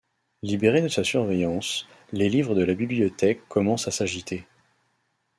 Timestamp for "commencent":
3.47-3.87